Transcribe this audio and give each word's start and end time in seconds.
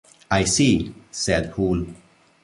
"I 0.31 0.45
see," 0.45 0.95
said 1.11 1.51
Hull. 1.51 1.85